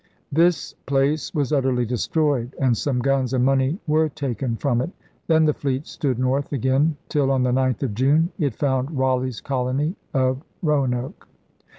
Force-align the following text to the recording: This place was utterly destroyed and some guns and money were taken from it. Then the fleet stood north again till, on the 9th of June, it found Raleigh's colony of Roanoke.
This 0.31 0.73
place 0.87 1.31
was 1.31 1.53
utterly 1.53 1.85
destroyed 1.85 2.55
and 2.59 2.75
some 2.75 3.01
guns 3.01 3.35
and 3.35 3.45
money 3.45 3.77
were 3.85 4.09
taken 4.09 4.55
from 4.55 4.81
it. 4.81 4.89
Then 5.27 5.45
the 5.45 5.53
fleet 5.53 5.85
stood 5.85 6.17
north 6.17 6.51
again 6.51 6.97
till, 7.07 7.29
on 7.29 7.43
the 7.43 7.51
9th 7.51 7.83
of 7.83 7.93
June, 7.93 8.31
it 8.39 8.55
found 8.55 8.97
Raleigh's 8.97 9.41
colony 9.41 9.95
of 10.11 10.41
Roanoke. 10.63 11.27